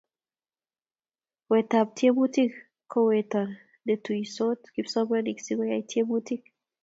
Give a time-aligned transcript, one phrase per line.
[1.51, 2.51] weetab tiemutik
[2.91, 3.41] ko weto
[3.87, 6.41] netuisiot kipsomaninik sikoyae tiemutik